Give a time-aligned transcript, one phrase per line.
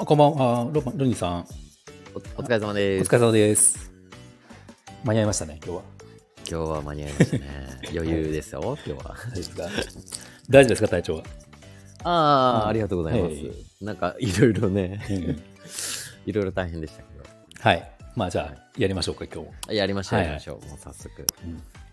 [0.00, 0.70] あ、こんばんは。
[0.72, 1.46] ロロニーさん。
[2.14, 3.10] おお疲れ様おです。
[3.10, 3.90] 疲れ様です。
[5.02, 5.82] 間に合いましたね、今日は。
[6.48, 7.46] 今日は間に合いましたね。
[7.92, 9.16] 余裕ですよ、今日は。
[10.48, 11.24] 大丈夫ですか体調は？
[12.04, 13.34] ああ、うんありがとうございます。
[13.34, 15.42] はいなんか、いろいろね、うん
[16.26, 17.08] いろいろ大変でしたけ
[17.60, 17.90] はい。
[18.14, 19.74] まあ、じゃあ、やりましょうか、今日。
[19.74, 20.68] やりましょう、はいやりましょう。
[20.68, 21.26] もう早速。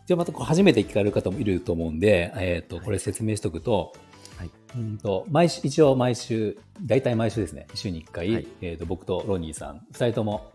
[0.05, 3.93] じゃあ、またこう初めて聞かれる方もいると思うんで、えっ、と、これ説明しておくと、
[4.37, 4.51] はい。
[4.75, 10.51] うんと毎週一応毎週、大体毎週ですね、週に1回、はいえー、と僕とロニーさん、2人とも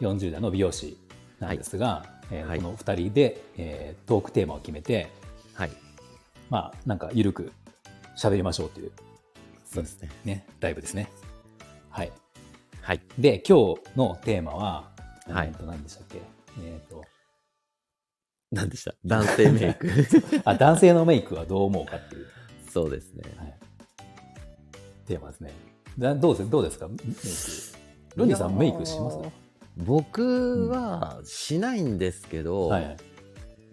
[0.00, 0.96] 40代の美容師
[1.40, 5.08] なんですが、えーはいこの2人で、えートークテーマを決めて、
[5.54, 5.70] はい。
[6.50, 7.52] まあ、なんか緩く
[8.16, 8.92] 喋りましょうという、
[9.64, 10.10] そうですね。
[10.24, 11.10] ね、ライブですね。
[11.90, 12.12] はい。
[12.82, 13.00] はい。
[13.18, 14.90] で、今日のテーマは、
[15.28, 16.20] はいえーと何でしたっけ？
[16.62, 17.04] えっ、と、
[18.52, 18.94] 何でした？
[19.04, 19.88] 男性メイク。
[20.44, 22.25] あ、男性のメイクはどう思うかっていう、
[22.76, 23.22] そうですね。
[23.38, 23.54] はい、
[25.06, 25.50] テーマですね。
[25.98, 26.88] だどうですどうですか？
[26.88, 27.04] メイク。
[28.16, 29.18] ロニーさんメイクします？
[29.78, 32.96] 僕はしないんですけど、はい。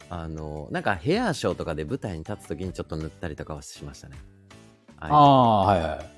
[0.09, 4.15] あの、なんかヘアショーとかで舞台に立つときにちょっと塗ったりとかはしましたね。
[4.99, 6.09] あはあ、はいはい。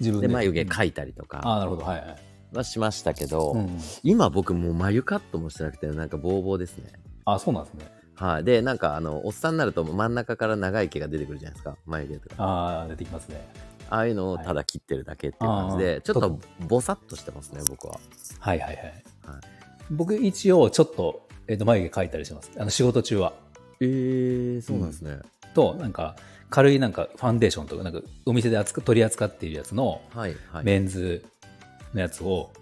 [0.00, 0.28] 自分い、で。
[0.28, 1.86] で、眉毛い描いたりとああ、かなるほど。
[1.86, 2.16] はいはい。
[2.54, 6.92] はしましたけど、うん、今僕もう眉カットもしてなくてなんかボーボーですね
[7.24, 7.99] あそうなんですね。
[8.20, 8.44] はい。
[8.44, 11.76] でなんかあのおっさんになると真ん中から長い毛が出てくるじゃないですか。
[11.86, 12.44] 眉毛とか。
[12.44, 13.48] ああ、出てきますね。
[13.88, 17.98] ああいうのをただ切ってるだけっていう感じで、はいちょっとボサッとしてますね僕は。
[18.38, 18.76] はいはいはい。
[18.76, 18.94] はい。
[19.90, 22.50] 僕一応ちょっと,、えー、と眉毛描いたりします。
[22.58, 23.32] あの仕事中は。
[23.80, 25.18] えー、そうなんですね、
[25.54, 26.14] と、なんか
[26.50, 30.64] 軽いなんかファンデーションとか、なんかお店で扱取り扱っているやつのはいはい。
[30.64, 31.24] メンズ
[31.94, 32.52] のやつを、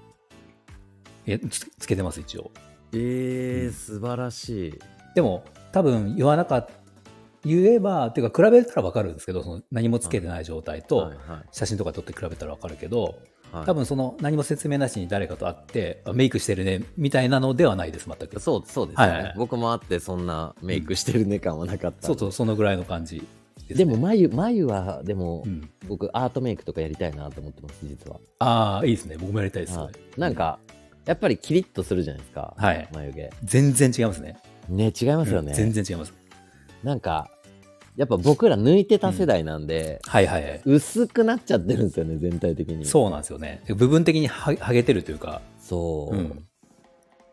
[1.26, 2.52] えつつけてます、一応。
[2.92, 3.72] えーうん。
[3.72, 4.78] 素晴らしい
[5.14, 6.72] でも、多分言わなかった、
[7.44, 11.12] 言えば、っていうか比べたら分かるんですけど、その何もつけてない状態と、
[11.52, 13.14] 写真とか撮って比べたら分かるけど、はい
[13.64, 18.40] 多分その何も説明なしに誰かと会って、あメイクしてるね、みたいなのではないです、全く。
[18.40, 23.26] そうそうですよね、はいはい僕もあってそんなメイクしてるね感はなかった、そうそう、そのぐらいの感じ
[23.68, 23.84] です、ね。
[23.84, 29.16] でも眉眉はでも、うん、僕アートメイクとかやりたいなと思ってます実はああ、いいですね。
[29.18, 29.78] 僕もやりたいです。
[29.78, 30.58] はいなんか、
[31.06, 33.30] やっぱりキリッとするじゃないですか、はい眉毛。
[33.44, 34.36] 全然違いますね。
[34.68, 35.50] ね、違いますよね。
[35.50, 36.12] うん全然違います。
[36.82, 37.30] なんか、
[37.96, 40.62] やっぱ僕ら抜いてた世代なんで、はいはいはい。
[40.64, 42.84] 薄くなっちゃってるんですよね、全体的に。
[42.84, 43.62] そうなんですよね。
[43.68, 46.16] 部分的にははげてるというか、そう。
[46.16, 46.44] うん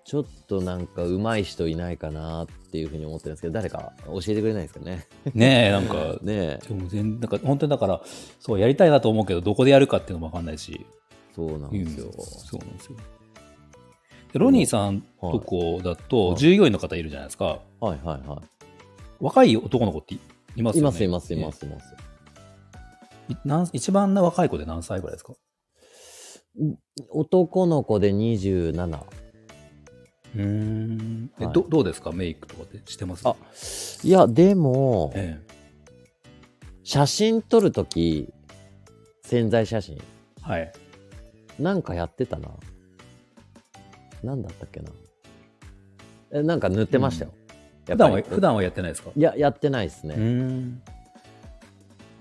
[0.06, 5.08] ちょっとなんか上手い人いないかなっていうふうに思ってるんですけど、誰か教えてくれないですかね。
[5.34, 8.02] ねえ、なんか、 ねえ、でも全なんか本当にだから、
[8.40, 10.86] そう、やりたいなと思うけど、どこでやるかっていうのも分かんないし、
[11.36, 12.12] そうなんうんですよ。
[12.20, 12.98] そうなんですよ。
[14.36, 17.60] でロニーさんとこだと、はい従業員の方いるじゃないですか。
[17.80, 18.42] はいはいは
[19.22, 20.20] 若い男の子ってい
[20.58, 20.80] いますい。
[20.80, 20.92] いよね。
[20.92, 21.96] ますいますいますいます。
[23.30, 25.36] いなん一番若い子で何歳ぐらいですか？
[27.12, 29.00] 男の子で27。
[30.36, 32.12] うーん、えはいどどうですか？
[32.12, 33.26] メイクとかってしてます？
[33.26, 33.38] あ
[34.04, 35.42] いや、でも、え
[36.84, 38.34] 写真撮るとき、
[39.24, 39.96] 潜在写真。
[39.96, 40.00] え
[40.42, 40.74] はい。
[41.58, 42.50] なんかやってたな。
[44.24, 44.92] なんだったっけな。
[46.32, 47.32] え、なんか塗ってましたよ。
[47.88, 49.12] や普段は普段はやってないですか？
[49.16, 50.16] いや、やってないですね。
[50.16, 50.82] ん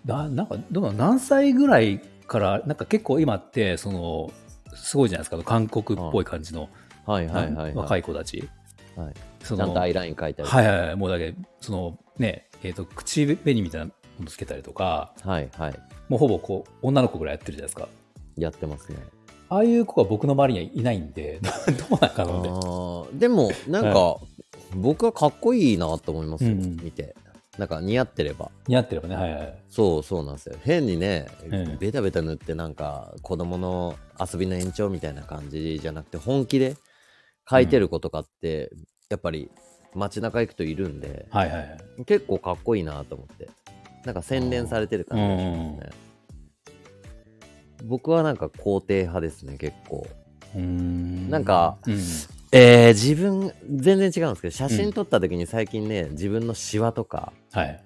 [0.04, 4.30] だなんかどうなの何歳ぐらいからなんか結構今ってその
[4.74, 6.68] すごいじゃないですか韓国っぽい感じの、
[7.06, 7.74] はいはいはい、はい。
[7.74, 8.48] 若い子たち
[8.96, 10.48] はいそのちゃんとアイライン描いたり。
[10.48, 15.74] はいはいはいもうだけそのねえー、と口紅みたいなものつけたりとかはいはい。
[16.08, 17.88] もうほぼこう女の子ぐらいやってるじゃないですか
[18.36, 18.98] やってますね。
[19.54, 21.38] ああいう子は僕の周りにはいないんで
[21.88, 24.16] どうなんかあなでも、なんか、
[24.74, 27.14] 僕はかっこいいなと思いますよ、うんうん見て。
[27.58, 28.50] なんか似合ってれば。
[28.66, 30.56] 似合ってればねはいはいそうそうなんですよ。
[30.62, 36.74] 変にね、うんベタベタ塗ってなんか子供の遊びの延長みたいな感じじゃなくて本気で
[37.48, 38.72] 描いてる子とかって、
[39.08, 39.50] やっぱり
[39.94, 43.48] 街中行くといるんで、はいはいはい結構かっこいいなと思って。
[44.04, 45.90] なんか洗練されてる感じがしますね。
[47.84, 50.06] 僕はなんか肯定派ですね、結構。
[50.54, 51.30] うーん。
[51.30, 51.94] なんかうん。
[52.56, 57.80] えー、自分、全然違うんですけど、写真撮った時に最近ね、自分のシワとか、はい。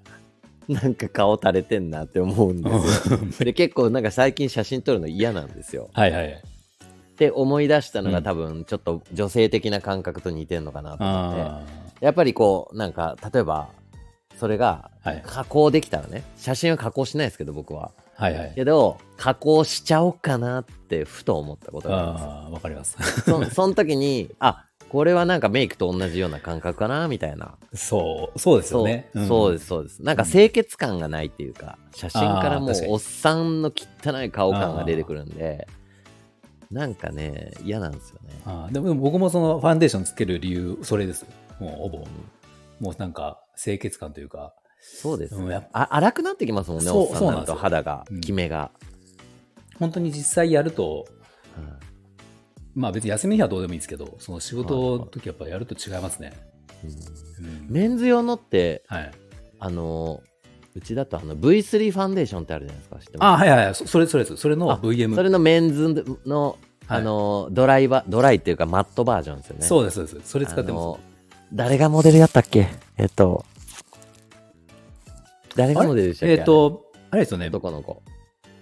[0.68, 3.18] なんか顔垂れてんなって思うんですよ。
[3.40, 5.88] で、結構なんか最近写真撮るの嫌なんですよ。
[5.94, 8.14] はいはいって思い出したのうん。
[8.14, 11.62] が多分ちょっと女性的な感覚と似てんのかなと思って、あ
[12.00, 13.70] やっぱりこう、なんか、例えば、
[14.36, 14.92] それが
[15.24, 17.90] 加工できたらね、写真は加工しないですけど僕は。
[18.18, 22.00] はいはいけど、加工しちゃおうかなってふと思ったことがあ。
[22.00, 27.56] ああわかりますそ その時に、あ、これはなんかメイクと同じような感覚かなみたいな。
[27.74, 30.02] そうそうですよねそうそうですす、そうです。
[30.02, 35.68] なんか清潔感がないっていうか、写真からもうおっさんの汚い顔感が出てくるんで、
[36.72, 38.34] なんかね、嫌なんですよね。
[38.44, 41.24] あーでもでも僕もそのファンデーションつける理由、それです。
[41.60, 41.98] もうほぼ。
[42.80, 44.54] もうなんか清潔感というか、
[44.96, 45.68] そうですね。
[45.72, 48.20] あ荒くなってきますもんね、そうおっさんになるとそうなんですよ肌がうん。
[49.78, 51.06] 本当に実際やると、
[51.56, 51.78] うん
[52.74, 56.32] まあ別に休みの日はどうでもいいんですけど、その仕事の時やっぱやると違いますね。
[57.68, 59.10] メンズ用のって、はい。
[59.58, 60.28] あのー
[60.76, 62.98] うちだとあの V3 ファンデーションってあるじゃないですか。
[63.00, 63.40] 知ってます？
[63.40, 63.74] あ、はいはいはい。
[63.74, 64.36] そそれ、それです。
[64.36, 65.16] それのあ VM。
[65.16, 66.56] それのメンズの、
[66.86, 69.66] あのードライバドライっていうかマットバージョンですよね。
[69.66, 70.30] そうです、そうです。
[70.30, 71.00] それ使ってまあの
[71.52, 72.68] 誰がモデルやったっけ？
[72.96, 73.44] えっと、
[75.58, 75.78] 誰す。
[75.78, 77.50] がモデルでしたっけえっ、と、あれですよね。
[77.50, 78.02] どこの子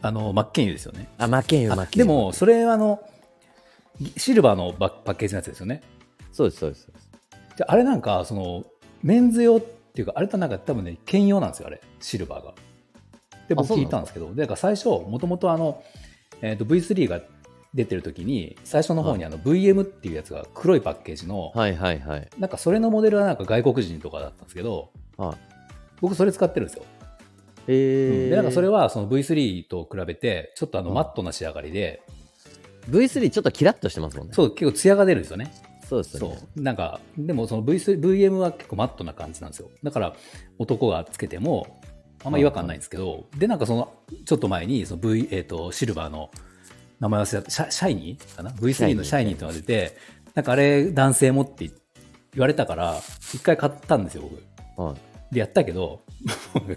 [0.00, 1.08] あの、マッケンユーですよね。
[1.19, 2.06] あ、マッケンユー、マあッケンユー。
[2.06, 3.00] でも、それはあの、
[4.16, 5.82] シルバーのバパッケージのやつですよね。
[6.32, 6.82] そうです、そうです。
[6.82, 7.06] そうです
[7.58, 8.64] であれなんか、その、
[9.02, 12.54] メンズ用っていうか、あれとなんか多分ね、兼用なんですよ、あれ、シルバーが。
[13.49, 15.82] で、僕聞いたんですけど、で、だから最初、もともとあの、
[16.42, 17.20] えっ、と、V3 が
[17.75, 22.28] 出てる時に、最初の方にあの、VM っていうやつが黒いパッケージの、はいはいはい。
[22.38, 25.55] なんかそれのモデルはなんか外国人とかだったんですけど、はい
[26.00, 26.84] 僕それ使ってるんですよ。
[27.69, 32.02] えー、で、なんかそれはその V3 と比べて、ちょっとあのうんマットな仕上がりで、
[32.90, 34.34] V3 ちょっとキラッとしてますもんね。
[34.34, 35.52] そう、結構ツヤが出るんですよね。
[35.88, 36.37] そうですよね。
[36.37, 36.62] そう。
[36.62, 39.70] なんか、でもその V3 VM は結構マットな感じなんですよ。
[39.82, 40.14] だから
[40.58, 41.81] 男がつけても、
[42.25, 43.92] あんま違和感ないんですけど、で、なんかその、
[44.25, 46.31] ちょっと前に、その V、えっ、と、シルバーの
[46.99, 49.96] 名前忘れた、シャシャイニーかな ?V3 のシャイニーってのが出て、
[50.34, 53.00] なんかあれ男性もって言われたから、
[53.32, 54.22] 一回買ったんですよ、
[54.76, 54.82] 僕。
[54.82, 56.00] はいで、やったけど、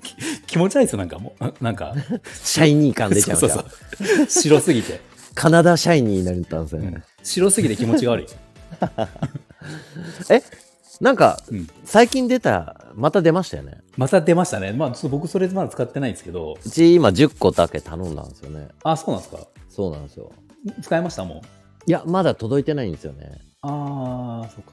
[0.03, 0.15] き
[0.45, 1.95] 気持ち悪いですよ、なんかもう、なんか、
[2.43, 3.65] シャイニー感出ちゃうそうそう
[4.05, 4.25] そう。
[4.27, 4.99] 白すぎて、
[5.33, 6.87] カナダシャイニーになったんですよね。
[6.87, 8.27] うん白すぎて気持ちが悪い。
[10.29, 10.41] え？
[11.01, 13.77] なんか、うん最近出た、また出ましたよね。
[13.97, 14.71] また出ましたね。
[14.73, 18.67] まあ、ちょっと僕それまだ使ってないんですけど、うち今10個だけ頼んだんですよね。
[18.83, 19.47] あ、そうなんですか？
[19.69, 20.31] そうなんですよ。
[20.81, 21.37] 使いましたもん。
[21.39, 21.41] い
[21.91, 23.39] や、まだ届いてないんですよね。
[23.61, 24.71] ああ、そっか。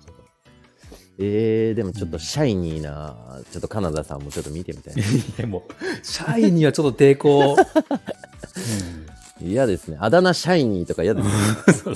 [1.19, 4.95] えー、でもちょっとシャイニーな、ちょっとカナダさんもちょっと見てみたい。
[5.37, 5.65] でも、
[6.03, 7.57] シャイにはちょっと抵抗。
[9.41, 9.99] 嫌ですね。
[10.01, 11.95] あだ名シャイニーとか嫌ですね。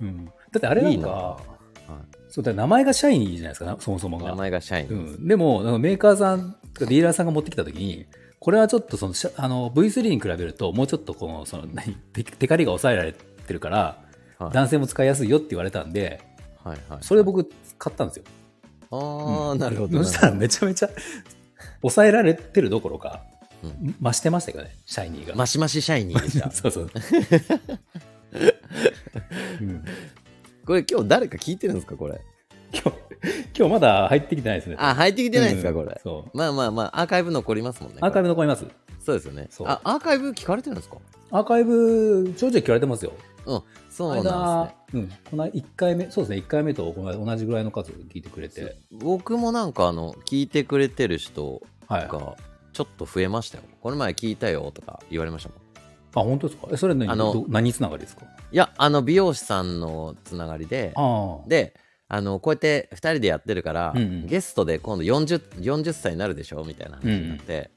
[0.00, 1.40] うんだってあれなんか、いいなは
[2.28, 4.30] そうだ名前がシャイニーじゃないですか、なそもそもい、が。
[4.30, 5.20] 名前がシャイニうー。
[5.20, 8.06] ん、でも、なんかメーカーさんとかディーラーさんが持ってきたときに、
[8.38, 14.08] これはちょっとそのあの V3 に比べると、もうちょっとこのその何テテカリが抑えられてるから、はい
[14.52, 16.20] 男性も使いやすいよって言われたんで、
[16.68, 16.98] はいはい。
[17.02, 17.48] それを僕
[17.78, 18.24] 買ったんですよ。
[18.90, 20.02] あー、うんなるほど。
[20.04, 20.90] そしたらめちゃめちゃ
[21.82, 23.22] 抑えられてるどころか、
[23.62, 25.34] うん増してましたけどね、シャイニーが。
[25.34, 26.50] マシマシシャイニーでした。
[26.52, 26.90] そうそう。
[29.60, 29.84] うん
[30.64, 32.20] これ今日誰か聞いてるんですかこれ？
[32.74, 32.88] 今日、
[33.58, 34.76] 今日まだ入ってきてないですね。
[34.78, 35.98] あ、入ってきてないですか、うんこれ。
[36.02, 36.36] そう。
[36.36, 37.98] まあまあまあ、アーカイブ残りますもんね。
[38.02, 38.66] アーカイブブ残ります。
[39.04, 39.48] そうですよね。
[39.64, 40.98] あ、アーカイブ聞かれてるんですか？
[41.30, 43.12] アーカイブ、ちょいちょい聞かれてますよ。
[43.46, 43.62] うん、
[43.98, 45.02] そうなん間ですね。
[45.02, 45.08] うん。
[45.30, 48.76] この1回目、そうですね、1回目と同じぐらいの数聞いてくれて。
[48.92, 52.08] 僕もなんかあの、聞いてくれてる人はい。
[52.08, 52.36] が
[52.72, 53.64] ちょっと増えましたよ。
[53.80, 55.58] この前聞いたよとか言われましたもん。
[56.14, 56.68] あ、本当ですか？
[56.70, 58.24] え、それ何あのど何つながりですか？
[58.52, 60.94] いや、あの、美容師さんのつながりで。
[61.48, 61.74] で、
[62.08, 66.62] あの、こうやって2人でやってるから、うんうんゲストで今度 40, 40歳になるでしょ？
[66.64, 67.70] みたいな話になって、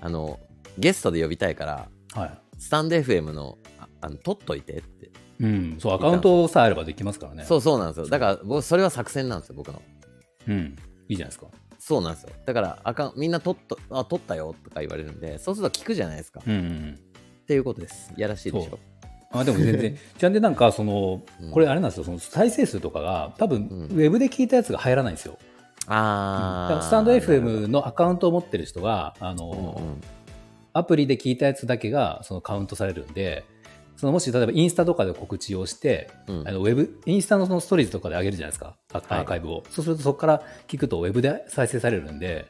[0.00, 0.38] あの、
[0.78, 5.10] ゲストで呼びたいから、はスタンド FM の、ああの取っといてって。
[5.40, 5.44] い。
[5.44, 5.76] うん。
[5.78, 7.44] そう、アカウントさえあればできますからね。
[7.44, 8.06] そうそうなんですよ。
[8.08, 9.82] だから、僕、それは作戦なんですよ、僕の。
[10.48, 10.52] う。
[10.52, 10.76] うん。
[11.08, 11.46] いいじゃないですか。
[11.78, 12.30] そうなんですよ。
[12.46, 16.40] だから、あかん、みんな取っと、あ、取ったよとか言われるんで、そうすると聞くじゃないですか。
[16.40, 16.98] っうんうんうん。
[17.46, 18.12] ていうことです。
[18.16, 18.78] やらしいでしょ。
[19.32, 25.38] あでも全然、 ちゃんでなんか、そのうん、これあれなんですよ、その再生数とかが、多分、うんウェブで聞いたやつが入らないんですよ。
[25.88, 26.74] あー。
[26.74, 30.00] だからスタンド FM のアカウントを持ってる人が、あの、うんうん
[30.76, 33.44] アプリで聞いたやつだけがそのカウントされるんで、
[33.96, 39.62] そのもし例えばインスタとかで告知をして、うんあのウェブインスタのそのストーリーズとかで上げるじゃないですか、アーカイブを。
[39.70, 42.46] そうするとそこから聞くとウェブで再生されるんで、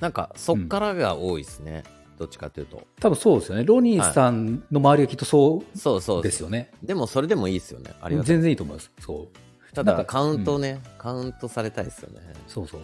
[0.00, 1.84] なんか、そっからが多いですね。
[2.18, 2.86] どっちかというと。
[3.00, 3.64] 多分そうですよね。
[3.64, 6.72] ロニーさんの周りはきっとそそうそううですよね。
[6.82, 7.92] でも、それでもいいですよね。
[8.00, 8.10] あ。
[8.10, 8.90] 全然いいと思います。
[9.00, 9.74] そう。
[9.74, 12.20] ただ、カウントね、カウントされたいですよね。
[12.46, 12.80] そうそう。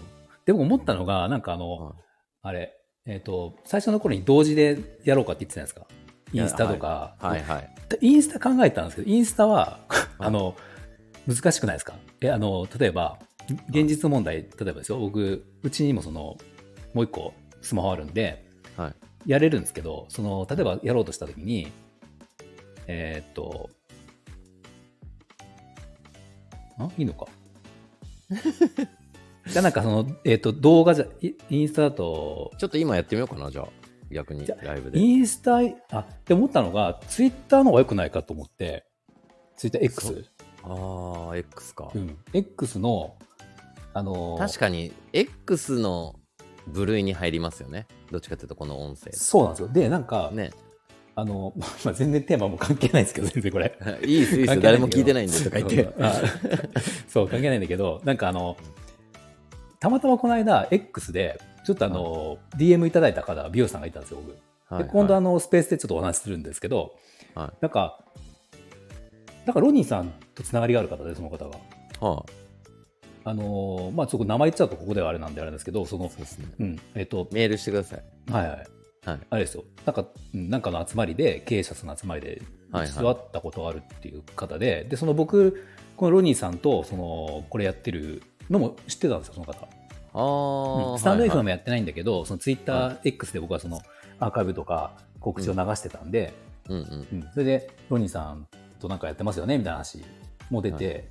[0.47, 1.95] でも思ったのが、なんかあの、はい
[2.43, 2.73] あれ、
[3.07, 6.00] えっ、と、最初の頃に同時でやろうかって言ってたじゃないですか。
[6.33, 7.15] インスタとか。
[7.19, 7.71] はいはい。
[7.89, 9.81] でインスタ考えたんですけど、インスタは、
[10.19, 10.57] あの、
[11.27, 11.95] 難しくないですか？
[12.21, 13.19] え、あの、例えば、
[13.69, 16.37] 現実問題、例えばですよ、僕、うちにもその、
[16.95, 18.45] もう一個スマホあるんで、
[18.77, 18.95] はい。
[19.31, 21.71] やれるんですけど、その、例えばやろうとしたときに、
[22.87, 23.71] えーっと、
[26.79, 27.27] あいいのか。
[29.51, 33.69] じゃあなんかその、えーっと、動画じゃ、イインスタだと、ちょっと今やってみようかな、じゃあ。
[34.11, 34.99] 逆にライブで。
[34.99, 35.59] インスタ、
[35.91, 38.85] あ、って思ったのが、ツイッターの方が良くないかと思って、
[39.57, 40.25] ツイッター X?
[40.63, 41.99] ああ、X かう。
[41.99, 42.19] ん。
[42.33, 43.17] X の、
[43.95, 46.17] あのー確かに、X の
[46.67, 47.87] 部類に入りますよね。
[48.11, 49.13] どっちかというと、この音声。
[49.13, 49.69] そうなんですよ。
[49.69, 50.51] で、なんか、ね。
[51.15, 51.53] あの、
[51.85, 53.77] まあ、全然テーマも関係ないんですけど、全然これ。
[54.05, 54.61] いいっす、いいっす。
[54.61, 55.89] 誰も聞いてないんでとか言って。
[56.01, 56.21] あ
[57.09, 58.57] そう、関係ないんだけど、なんかあの、
[59.79, 64.31] たまたまこの間、X で、ちょっとあの、DM いただいた方、美容師さんがいたんですよ、僕。
[64.31, 66.95] はいで今度あはいの、スペースでちょっとお話しするんですけど、
[67.35, 68.05] はなんか、
[69.45, 71.51] なんかロニーさんとつながりがある方で、その方が。
[72.01, 72.25] は
[73.25, 76.47] あのーまあ、ちょっと名前言っちゃうとここではあれなんであれですけど、そのあ、、そうですね。
[76.59, 78.33] うん、えっ、と、メールしてください。
[78.33, 78.67] はいはい。
[79.05, 79.21] はい。
[79.31, 79.65] あれですよ。
[79.85, 89.69] なんか、うんなんかの集まりで、経営者の集まりで、はいはい一度会ったことがあるっていう方で、で、その僕、このロニーさんと、その、これやってるのも知ってたんですよ、その方。
[90.13, 90.99] ああ、うん。
[90.99, 91.45] スタンド F はい。
[91.45, 93.81] もやってないんだけど、そのツイッター X で僕はその
[94.19, 96.33] アーカイブとか告知を流してたんで、はい
[96.69, 97.09] うんうん。
[97.13, 97.29] うん。
[97.33, 98.47] それでロニーさん
[98.81, 100.03] となんかやってますよねみたいな話
[100.51, 101.09] も出て、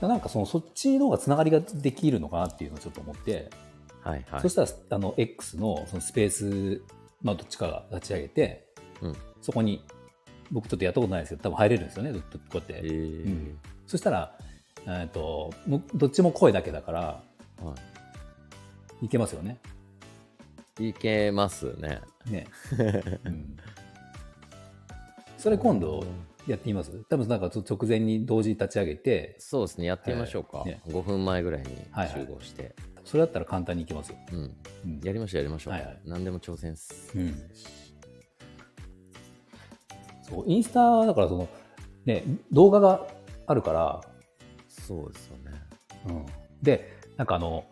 [0.00, 3.50] なんかそのそっちの方がつながりができるのかなっていうのをちょっと思って、
[4.02, 4.40] はいはい。
[4.40, 4.48] そ。
[4.48, 6.82] したらあの X のそのスペース、
[7.22, 8.66] まあ、どっちかが立ち上げて、
[9.00, 9.16] うん。
[9.40, 9.84] そこに
[10.50, 12.18] 僕ちょっとやったことないですけど多分入れるんですよねこ
[12.54, 13.26] うやって、えー。
[13.26, 13.58] うん。
[13.86, 14.36] そしたら、
[14.86, 15.52] えー、と
[15.94, 17.22] どっちも声だけだからは
[17.74, 17.93] い
[19.08, 19.60] けますよね。
[20.80, 22.00] いけますね。
[22.26, 22.46] ね、
[23.24, 23.56] うん、
[25.38, 26.02] それ今度
[26.46, 26.90] やってみます？
[27.08, 30.58] 多分なんか直前に同時に立ち上げてそうですね、やってみましょうか。
[30.58, 32.74] はいね5分前ぐらいにはいはい集合して。
[33.04, 34.16] それだったら簡単にいけますよ。
[34.32, 34.38] うん。
[34.38, 35.74] うんやりましょう、やりましょう。
[35.74, 37.12] はいはい何でも挑戦っす。
[37.16, 37.34] うん
[40.22, 41.46] そうインスタだからその、
[42.06, 43.06] ね、動画が
[43.46, 44.00] あるから、
[44.68, 45.52] そうですよね。
[46.08, 46.26] うん、
[46.62, 47.66] でなんかあの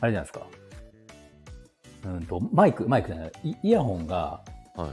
[0.00, 0.46] あれじゃないですか
[2.06, 4.40] うんとマイクマイクじゃないイイヤホンが
[4.76, 4.90] はい。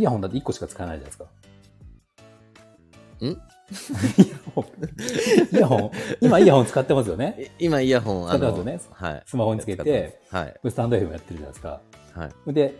[0.00, 1.24] イヤホンだって1個しか使えないじゃないですか。
[3.24, 3.26] ん？
[4.22, 9.22] イヤホンイヤホン今イヤホン使ってますよね い今、イヤホン、使ってますよねはい。
[9.26, 10.60] スマホにつけてはい。
[10.68, 11.80] スタンド F もやってるじゃないですか。
[12.14, 12.52] はい。
[12.52, 12.74] で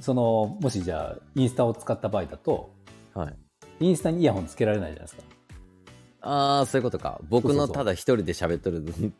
[0.00, 2.70] そのもしじゃあインスタを使った場合だと
[3.14, 3.34] はい。
[3.80, 5.22] インスタにイヤホンつけられないじゃないですか。
[6.26, 7.20] ああ、そういうことか。
[7.28, 9.14] 僕のただ一人で喋っとる分、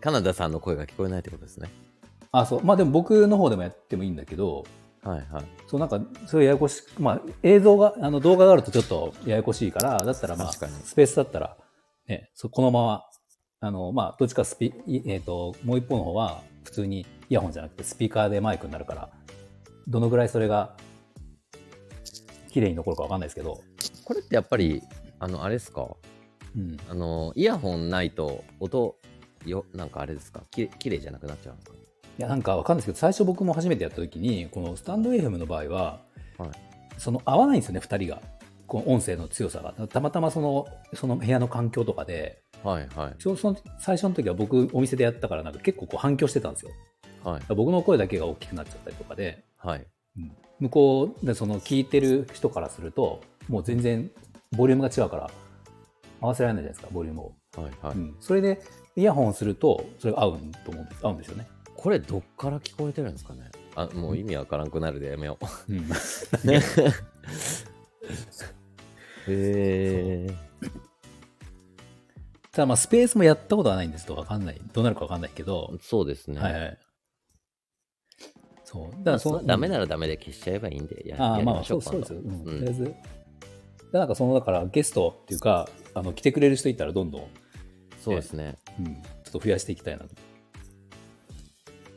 [0.00, 1.70] カナダさんの声が聞こえないってことですね。
[2.30, 4.64] あそうまあでも僕の方でもやってもいいんだけど
[5.04, 5.44] はいはい。
[5.68, 11.56] そうなんかそれややこしくまあ映像があの動画があるとちょっとややこしいからだったらまあ確かにスペースだったら
[12.08, 13.04] ねそこのまま
[13.60, 19.10] あのまあどっちかスピいえっ、ともう一方の方は普通にイヤホンじゃなくてスピーカーでマイクになるから
[19.86, 20.74] どのぐらいそれが
[22.54, 23.60] 綺麗に残るかわかんないですけど、
[24.04, 24.80] これってやっぱり、
[25.18, 25.88] あの、あれですか？
[26.56, 28.96] うん、あの、イヤホンないと音、
[29.44, 30.42] よ、なんかあれですか？
[30.50, 31.74] ききれいじゃなくなっちゃうんですか
[32.16, 36.00] いやなんかわかんないですけど最初僕も初めてやった時にこのスタンド FM の場合は、
[36.38, 36.50] はい。
[36.96, 38.22] その合わないんですよね2人が
[38.68, 39.72] この音声の強さが。
[39.88, 43.14] たまたまそのその部屋の環境とかではいはい。
[43.18, 46.70] ちょその最初の時は僕お店でやったからなんか結構こう反響してたんですよ。
[47.24, 47.42] はい。
[47.54, 49.84] 僕の声だけが大きくなっちゃったりとかで、はい。
[50.60, 54.08] 向こうでその聞いてる人からするともう全然
[54.52, 55.30] ボリュームが違うから
[56.20, 57.96] 合わせられないじゃないですかボリュームを、はいはい。
[57.96, 58.16] うん。
[58.20, 58.62] それで
[58.96, 63.50] イヤホンするとそれが合うと思うんです合うんですよね、これどっから聞こえてるんですかね。
[63.74, 65.72] あ、もう意味わからんくなるでやめよう。
[65.72, 65.80] うん。
[69.26, 70.34] へえ。
[72.52, 74.06] ただまあスペースもやったことはないんです。
[74.06, 74.60] とわかんない。
[74.72, 76.40] どうなるかわかんないけど、そうですね。
[76.40, 76.78] はいはい。
[78.64, 78.90] そう。
[78.90, 82.24] だかららそのダメならダメで消しちゃえばいいんで、やああまあやりましょそううそうですよ、うん。
[82.26, 82.58] 今度うん。
[82.58, 82.94] とりあえず
[83.94, 87.26] でなんかそのだからゲストっていうかあの来てくれる人いたらどんどん、
[88.02, 88.56] そうですね。
[88.80, 88.92] うん、ちょ
[89.28, 90.08] っと増やしていきたいなと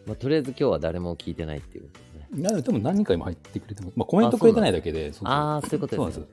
[0.05, 2.61] まあ、とりあえず今日は誰も聞いてないっていうことですね。
[2.61, 6.25] でも何人か今入ってくれてます、まあ、コメントくれてないだけでああ、そういうことですね。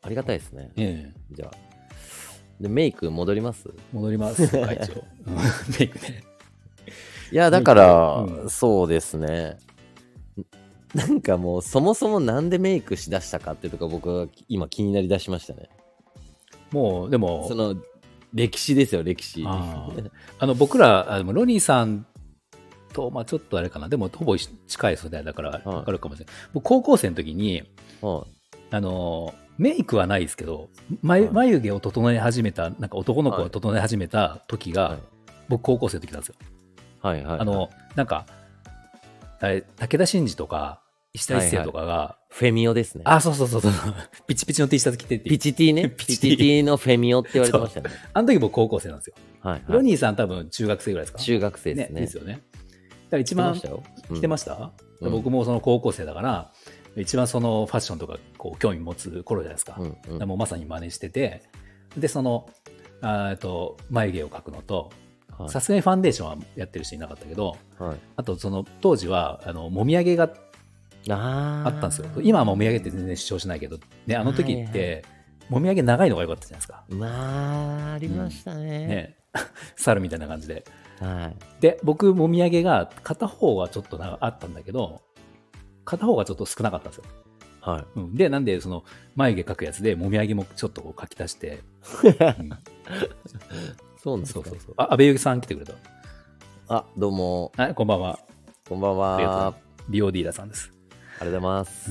[0.00, 0.70] ありがたいですね。
[0.78, 1.50] ええじゃあ。
[2.58, 3.68] で、メイク戻ります？
[3.92, 5.36] 戻ります 会長うん
[5.78, 6.24] メイクね
[7.30, 9.58] いや、だから、うんそうですね。
[10.94, 15.68] なんかもう、そもそもなんでメイクしだしたかっていうとこ僕は今気になりだしましたね。
[16.72, 17.76] もうでもその、
[18.32, 19.44] 歴史ですよ、歴史。
[19.46, 19.88] あ
[20.46, 22.06] の僕らあでもロニーさん
[22.92, 27.62] と、まあ、ちょっとあれかなでもほぼ近い世代だから分かるかもしれない、僕高校生の時に
[28.02, 28.26] は
[28.70, 30.70] あのメイクはないですけど
[31.02, 34.98] 眉はい眉毛を整え始めたなんか男の子が整え始めた時が、はい
[35.50, 36.36] 僕高校生の時なんですよ。
[37.02, 37.40] いはいはい。
[37.40, 38.24] あのなんか
[39.40, 40.79] 武田真治とか
[41.12, 43.02] 石田一生とかが、フェミオですね。
[43.04, 43.72] あそうそうそうそう
[44.28, 45.88] ピチピチの T シャツ着てってピチティね。
[45.90, 47.90] ピチティ ピチティのフェミオって言われてましたね。
[48.12, 49.14] あの時僕高校生なんですよ。
[49.40, 49.84] はい、ロはい。
[49.86, 51.18] ニーさん多分中学生ぐらいですか？
[51.18, 52.00] 中学生ですね。
[52.00, 52.42] ですよね。
[53.10, 54.72] ら一番来てました？
[55.00, 56.52] うん僕もその高校生だから、
[56.96, 59.76] 一番そのファッションとかこう興味持つ頃じゃないですか。
[59.78, 61.42] うんうんもうまさに真似してて、
[61.96, 62.46] で、その、
[63.00, 64.90] あーえっと眉毛を描くのと、
[65.38, 67.96] はいさすがにファンデーションはやってる人いなかったけど、はい。
[68.16, 70.28] あとその当時は、あの、もみあげが
[71.08, 72.06] ああったんですよ。
[72.22, 75.04] 今はもみあげって全然主張しないけど、ね、あの時はいって、
[75.48, 76.84] もみあげ長いのが良かったじゃないですか。
[76.90, 78.86] まあ、ありましたね。
[78.86, 79.16] ね、
[79.76, 80.64] 猿みたいな感じで。
[81.00, 81.62] はい。
[81.62, 85.00] で、僕、もみあげが片方はちょっとなあったんだけど、
[85.84, 87.04] 片方がちょっと少なかったんですよ。
[87.62, 87.84] はい。
[87.96, 88.84] うん、で、なんで、その、
[89.16, 91.60] 眉毛描くやつで、もみあげもちょっとこう描き足して、
[92.38, 92.50] うん
[94.02, 94.40] そうなんですか？
[94.40, 94.74] そうそうそう。
[94.76, 95.72] あ、安倍ゆきさん来てくれた。
[96.68, 98.18] あ、どうも、はい、こんばんは。
[98.68, 99.54] こんばんは。
[99.88, 100.70] 美容ディーラーさんです。
[101.20, 101.90] ありがとうございます。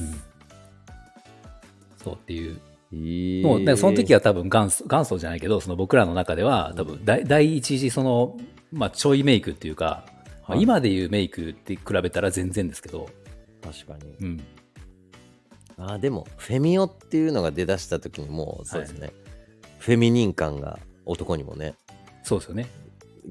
[2.03, 2.59] そうっていう。
[2.91, 8.37] いいもう、だからその時は多分元祖、元祖じゃないけど、その僕らの中では、多分第、第一次、その、
[8.71, 10.03] まあ、ちょいメイクっていうか、
[10.47, 13.07] まあはい今でいうメイクって比べたら全然ですけど、
[13.61, 14.15] 確かに。
[14.19, 14.43] うん。
[15.77, 19.11] あ、でも、フェミオっていうのが出だした時にもう、そうですね。
[19.77, 21.75] フェミニン感が男にもね、
[22.23, 22.67] そうですよね。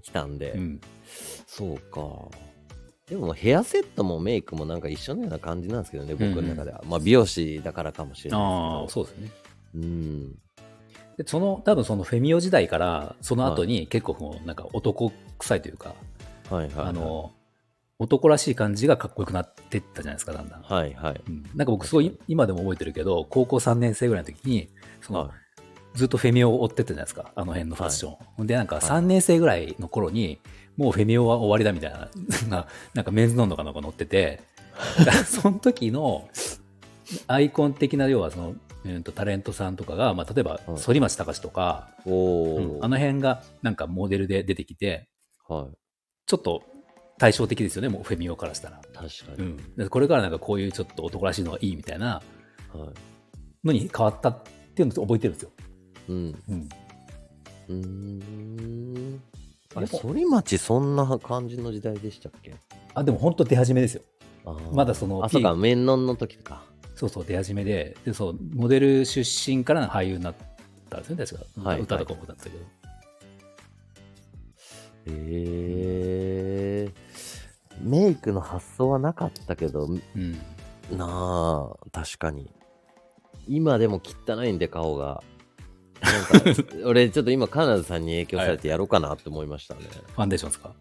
[0.02, 0.80] 来たんで、うん。
[1.46, 2.00] そうか。
[3.08, 6.82] でもヘアセットもメイクもなんか一緒のような感じなんですけどね、僕の中では。
[6.86, 9.30] まあ美容師だからかもしれああ、ないですそうですね。
[9.74, 10.30] うん。
[11.16, 15.94] でその多分そのフェミオ時代からその後に結構もうなんか男臭いというか、
[16.50, 16.86] はいはい、はい。
[16.88, 17.32] あの
[17.98, 21.20] 男らしい感じがかっこよくなってったじゃないですかだんだん、はいはい。
[21.26, 24.68] うんなんか僕すごい今でも覚えてるけど高校3年生ぐらいの時に
[25.00, 25.30] その、は
[25.94, 30.38] ずっとフェミオを追ってったじゃないですかあの辺のファッション、ほんでなんかはい3年生ぐらいの頃に
[30.78, 32.08] もうフェミオは終わりだみたいな
[32.48, 34.40] な なんかメンズノンノかなんか載ってて
[35.26, 36.28] その時の
[37.26, 38.54] アイコン的な要はその、
[38.84, 42.78] えーとタレントさんとかが、まあ、例えばはい反町隆史とか、うんー。
[42.84, 45.08] あの辺がなんかモデルで出てきて、
[45.48, 45.76] はい。
[46.26, 46.62] ちょっと
[47.18, 48.80] 対照的ですよね、もうフェミオからしたら。
[48.94, 49.48] 確かに。
[49.48, 52.22] うん、でこれからなんかこういうちょっと男らしいのがいいみたいな
[52.72, 52.86] は
[53.64, 53.66] い。
[53.66, 54.42] のに変わったっ
[54.74, 55.50] ていうのを覚えてるんですよ。
[56.08, 56.42] うん。
[56.48, 56.68] うん、
[57.68, 59.22] うーん。
[59.78, 62.54] あれ、反町そんな感じの時代でしたっけ？
[62.94, 64.02] あでも本当出始めですよ。
[64.72, 66.62] まだそのあ、そうか、面論の時か。
[66.94, 70.34] そうそう、出始めで、でそうモデル出身から俳優になっ
[70.90, 71.68] たんですね、確か。
[71.68, 72.56] はい歌とかもだったけど。
[75.06, 75.12] へ
[76.86, 76.92] え。
[77.80, 80.32] メイクの発想はなかったけど、うん、
[80.96, 82.50] なあ、確かに。
[83.46, 85.22] 今でも汚いんで顔が。
[86.00, 89.80] なんか、俺ちょっと今、カナダさんに影響されてやろうかなって思いましたね。
[90.14, 90.72] ファンデーションですか？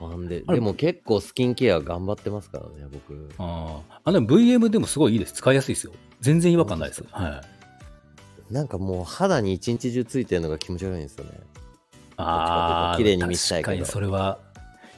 [0.00, 3.28] なんで、あれでも結構スキンケア頑張ってますからね、僕。
[3.38, 5.34] あーあ、でも VM でもすごいいいです。
[5.34, 5.92] 使いやすいですよ。
[6.20, 7.04] 全然違和感ないです。
[7.10, 7.42] は
[8.50, 8.52] い。
[8.52, 11.32] なんかもう肌に一日中ついてるのが気持ち悪いんですよね。
[12.16, 14.38] ああ、綺麗に見せたいけど確かにそれは、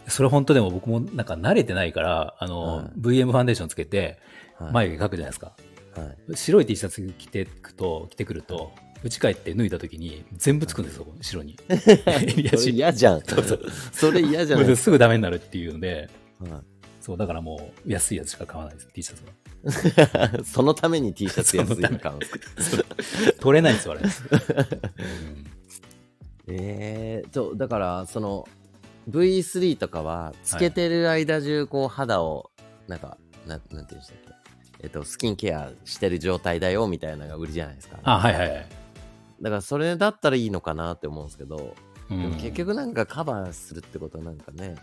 [0.08, 4.18] それ本当でも僕もなんか慣れてないから、あの、はい VM ファンデーションつけて、
[4.58, 4.72] はい。
[4.72, 5.52] 眉毛描くじゃないですか。
[5.96, 8.72] はい、白い T シャツ着てくと、着てくると、
[9.04, 11.58] 家帰って脱いだ時に全部つくんですよ、後ろに。
[11.68, 13.20] 襟それ足嫌じゃん。
[13.24, 13.60] そうそう
[13.92, 16.08] それ嫌じゃないですすぐダメになるっていうので、
[16.44, 16.54] か。
[16.54, 16.62] はい
[17.00, 20.44] そう、だからもう安いやつしか買わないです、T シャツは。
[20.46, 22.84] そのために T シャツ安いの買うんですか？
[23.40, 24.02] 取れないんですよ、あれ。
[24.06, 25.46] うん
[26.48, 28.46] えー、そうだからその
[29.10, 32.50] V3 とかはつけてる間中こう肌を
[32.88, 34.84] なんかななんていうんでしたっけ？
[34.84, 38.66] えっとスキンケアしてる状態だよみたいなのが売りじゃないですかあ、はいはいはい。
[39.42, 41.74] だからそれだったらいいのかなって思うんですけど、
[42.10, 42.22] うん。
[42.22, 44.76] でも結局なんかカバーするってことはなんかね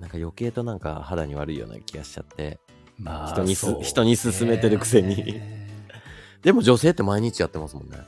[0.00, 2.58] なんか余計となんか肌に悪いような気がしちゃって
[2.98, 5.16] まあ人に人に勧めてるくせに。
[5.16, 5.68] ね
[6.42, 7.98] でも女性って毎日やってますもんね。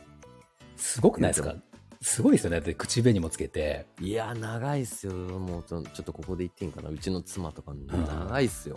[0.76, 1.54] すごくないですか？
[2.02, 2.56] すごいですよね。
[2.56, 5.12] だって口紅もつけて、いや長いっすよ。
[5.12, 6.90] もうちょちょっとここで言っていいんかな？
[6.90, 8.76] うちの妻とか長いっすよ、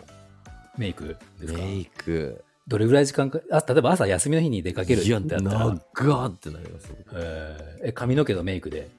[0.78, 1.60] メイクですか？
[1.60, 8.90] メイクどれぐらい時間か、あ、例えば朝休みの日に出かけるってなったら、長ーってなりますえーえ髪の毛とメイクで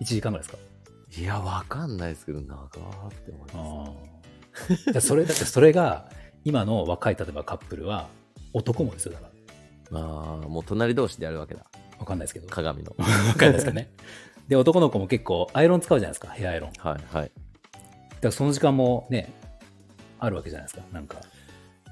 [0.00, 1.20] 1時間ぐらいですか？
[1.20, 2.66] いやわかんないですけど長ー
[3.08, 5.00] って思いまああ。
[5.00, 6.08] それ、だってそれが、
[6.44, 8.08] 今の若い、例えばカップルは、
[8.52, 9.30] 男もですよ、だから。
[9.88, 11.64] すああもう隣同士でやるわけだ
[11.98, 12.46] わかんないですけど。
[12.46, 13.90] わ鏡の かんないですかね。
[14.48, 16.72] で、男の子も結構、アイロン使うじゃないですか、ヘアアイロン。
[16.72, 17.30] だかはいはい
[18.20, 19.32] らその時間もね、
[20.18, 21.18] あるわけじゃないですか、なんか。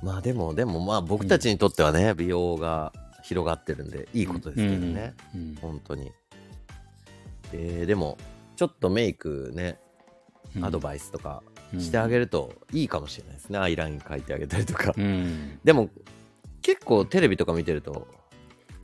[0.03, 5.41] まあでもでもまあ僕たちにとってはね、美容が広がってるんでいいことですけどね、うん。
[5.41, 5.55] うん。
[5.57, 6.11] 本当に。
[7.53, 8.19] えーでも
[8.57, 9.79] ちょっとメイクね
[10.61, 11.43] アドバイスとか
[11.79, 15.59] してあげるといいかもしれないですね、アイライン描いてあげたりとか、うん。
[15.65, 15.89] でも
[16.61, 18.07] 結構テレビとか見てると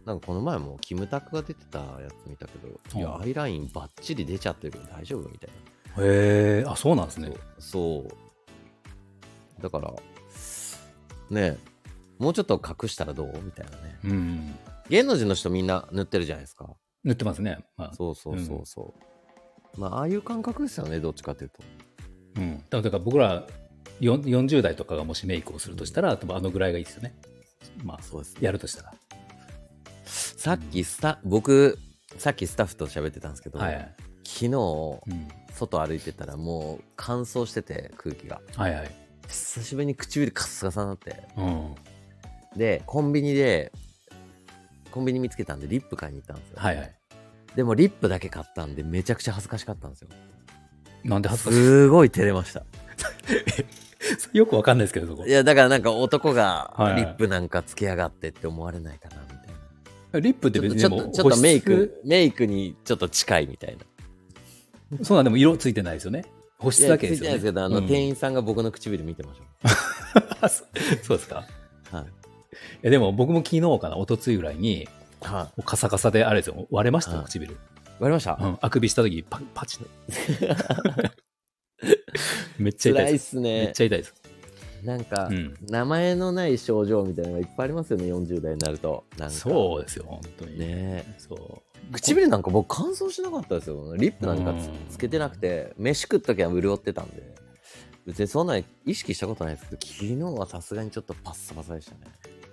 [0.07, 3.23] なんかこの前もキムタクが出てたやつ見たけど、いやうん。
[3.23, 7.33] アイラインバッチリ出ちゃってるけど大丈夫みたいへえ、あ、そうなんですね。
[7.59, 9.63] そう。
[9.63, 9.93] だから、
[11.31, 11.59] ねえ
[12.19, 13.33] もうちょっと隠したらどう？
[13.43, 13.99] みたいなね。
[14.05, 14.55] うん。
[14.89, 16.69] 芸能人の人みんな塗ってるじゃないですか。
[17.05, 17.59] 塗ってますね。
[17.77, 18.95] まあ、そうそうそうそ
[19.77, 19.81] う。
[19.81, 21.63] まあ、ああいう感覚ですよね、どっちかというと。
[22.39, 22.65] うん。
[22.69, 23.47] だから僕ら
[24.01, 27.15] よん40代とかがもしメイクをするとしたら、多分あのぐらいがいいですよね。
[27.85, 28.95] まあ、そうですねやるとしたら。
[30.05, 31.79] さっきスタ、僕、
[32.17, 33.95] さっきスタッフと喋ってたんですけど、はいはい。
[34.25, 35.29] 昨日、うん。
[35.53, 38.41] 外歩いてたらもう乾燥してて、空気が。
[38.57, 38.91] はいはい。
[39.29, 41.17] 久しぶりに唇カッサカサになって。
[41.37, 41.75] うん。
[42.57, 43.71] で、コンビニで、
[44.91, 46.57] コンビニ見つけたんでリップ買いに行ったんですよ。
[46.59, 46.95] はいはい。
[47.55, 50.09] でもリップだけ買ったんでめちゃくちゃ恥ずかしかったんですよ。
[51.05, 51.59] なんで恥ずかしい？
[51.59, 52.65] すごい照れました。
[54.33, 55.31] よくわかんないですけど、そこい。
[55.31, 59.39] や、だからなんか男がはいはいリップなんかつけやがってって思われないかな、みたい
[60.13, 60.21] な。
[60.21, 63.85] リップって別にちょっとちょっとメイ保ク、メイクにちょっと近いみたいな。
[64.99, 66.25] 湿そうなんでも色ついてないですよね。
[66.59, 67.31] 保湿だけですよね。
[67.31, 69.41] いですけど、あの、うん店員さんが僕の唇見てまし
[70.41, 70.65] あそ
[71.03, 71.47] そうですか。
[71.91, 71.97] た。
[71.99, 72.07] はい。
[72.83, 74.89] えでも僕も昨日かな、一昨日ぐらいに、
[75.21, 75.63] はい。
[75.65, 77.57] カサカサであれですよ、割れましたよ、はい唇。
[78.01, 81.11] 割れました、うん、あくびした時パパチッ
[82.59, 83.31] めっちゃ痛いです。
[83.31, 83.73] すめっね。
[83.75, 84.15] ちゃ痛いです。
[84.85, 89.05] なんか、うん名前のない症状みたいなのがいっぱいありますよね、40代になると。
[89.29, 90.59] そうですよ、本当に。
[90.59, 91.68] ねそう。
[91.93, 93.97] 唇なんか僕乾燥しなかったですよ。
[93.97, 97.35] リップなんかつうんつけてなくて、飯食っときは潤ってたんで。
[98.07, 102.01] 別にそんなに意識したことないですけど、昨日はさすがにちょっとパッサパサでしたね。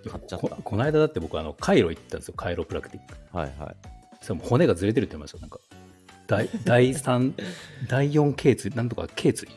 [0.10, 3.76] 買っちゃったここの間だって僕あのカイロ行ったんですよカイロプラクティックはいはい。
[4.22, 5.60] それも骨がずれてるって言いましたよなんか
[6.28, 7.34] 第第3
[7.90, 9.48] 第4頸椎なんとか頸椎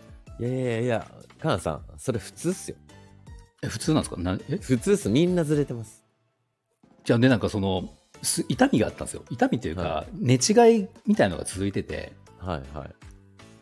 [0.41, 2.77] いやいやいや、カナさん、それ普通っすよ。
[3.63, 4.21] え普通なんですか？
[4.23, 4.57] なえ？
[4.57, 5.09] 普通っす。
[5.09, 6.05] みんなずれてます。
[7.05, 9.25] じゃあでなんかそのす痛みがあったんですよ。
[9.31, 12.91] 痛みというか、は寝違いみたいのが続いててはいはい。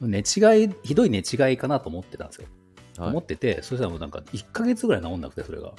[0.01, 2.49] 寝違いひどい寝違いかなと思ってたんですよ、
[2.99, 3.11] はい。
[3.11, 5.73] 思っててそしたらもうなんか1ヶ月ぐらい治んなくてそれが。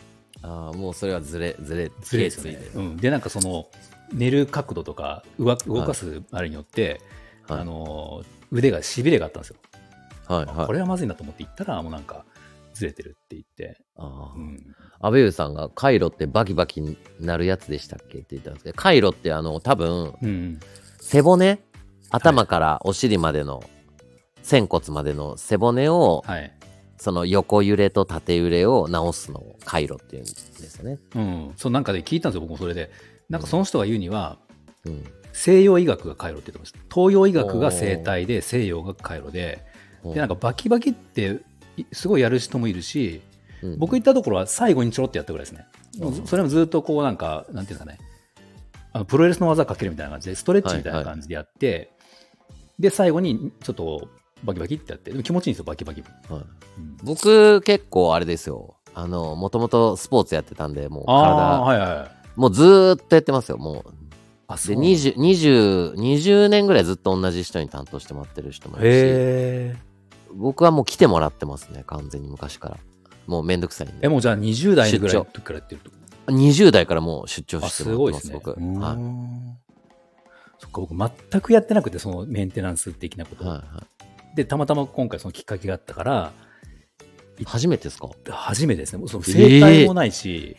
[0.43, 3.67] ああ、もうそれはずれ、ずれ、ずれでね、うん、でなんかその
[4.13, 7.01] 寝る角度とかうわ動かすあれによって、
[7.47, 7.59] はい。
[7.61, 9.57] あの腕がしびれがあったんですよ。
[10.27, 10.65] はいはい。
[10.67, 12.25] これはまずいなと思って行ったら、もうなんか、
[12.77, 13.79] ずれてるって言って。
[13.97, 14.75] ああうん。
[14.99, 20.59] 安倍優さんがカイロってバキバキになるやつでしたっけって言ったんですけど、カイロってあの、多分、うん。
[20.99, 21.59] 背骨？
[22.09, 23.63] 頭からお尻までの、
[24.41, 26.53] 仙骨までの背骨を、はい。
[26.99, 30.97] その横揺れと縦揺れを直すのをカイロっていうんですよね。
[31.15, 31.53] うん。
[31.55, 32.89] そう、なんかで聞いたんですよ、僕もそれで。
[33.29, 34.39] なんかその人が言うには、
[34.85, 35.03] うん。
[35.31, 36.79] 西洋医学が回路って言ってました。
[36.91, 39.63] 東洋医学が生体で、西洋が回路で、
[40.03, 41.39] で、なんかバキバキって、い
[41.91, 43.21] すごいやる人もいるし、
[43.61, 45.65] うん僕行ったところは最後にちょろっとやったぐらいですね。
[45.99, 47.97] うんそれもずっとこうなんか、なんていうんですかね、
[48.93, 51.91] あのプロレスの技かけるみたいな感じで、ストレッチみたいな感じでやって、
[52.79, 54.09] で、最後にちょっと
[54.43, 56.01] バキバキってやって、でも気持ちいいんですよ、バキバキ。
[56.01, 56.35] はいう
[56.81, 58.75] ん僕結構あれですよ。
[58.93, 62.39] あの、もともとスポーツやってたんで、もう体、はいはい。
[62.39, 63.57] もうずーっとやってますよ。
[63.57, 63.93] もう。
[64.47, 64.75] あ、で、そう。
[64.75, 69.86] 20、20、20年ぐらいずっと同じ人に担当してもらってる人もいるし。
[70.33, 72.77] 僕はもう来てもらってますね、完全に昔から。
[73.27, 74.09] もうめんどくさいんえ、で。
[74.09, 75.91] もうじゃあ20代ぐらいの時からやってると
[76.31, 78.55] ？20代からもう出張あ、してすもらってます、ごいですね。
[78.55, 78.79] 僕。
[78.81, 78.97] は
[80.59, 80.95] そっか、僕
[81.31, 83.37] 全くやってなくて、そのメンテナンス的なこい。
[83.37, 83.47] と。
[83.47, 83.83] はいは
[84.35, 86.31] で、たまたま今回そのきっかけがあったから、
[87.39, 87.43] い。
[87.45, 88.09] 初めてですか？
[88.31, 89.03] 初めてですね。
[89.07, 90.55] その整体もないし、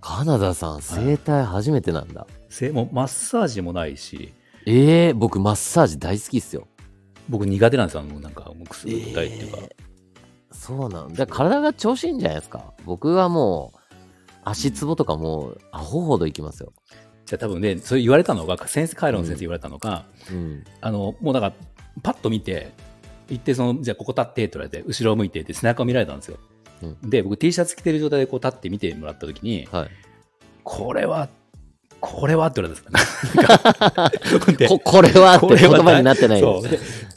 [0.00, 2.26] カナダさん、整体初めてなんだ。
[2.48, 4.32] せもうマッサージもないし、
[4.66, 6.66] ええ僕マッサージ大好きっすよ。
[7.28, 8.00] 僕苦手なんですよ。
[8.00, 9.58] あのなんか、もうくすぐったいっていうか。
[10.50, 11.26] そうなんだ。
[11.26, 12.72] 体が調子いいんじゃないですか？
[12.84, 13.78] 僕はもう、
[14.44, 16.72] 足つぼとかもう、アホほどいきますよ。
[17.26, 20.64] じゃあ多分ね、それ言われたのが、先生、カイロの先生言われたのが、うん。
[20.80, 21.54] あの、もうだから、
[22.02, 22.72] パッと見て、
[23.28, 26.38] 行って、その、じゃあここ立ってって言われて、後ろを向いてって背中を見られたんですよ。
[26.82, 29.90] うんで、僕 T シャツ着てる状態でこう立って見てもらった時に、はい。
[30.64, 31.28] これは、
[32.00, 32.90] これはって言われた。
[32.90, 36.42] んです こ、これはって 言葉になってない